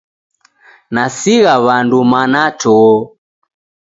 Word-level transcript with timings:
Nasigha 0.93 1.53
w'andu 1.65 1.99
mana 2.11 2.43
to! 2.61 2.75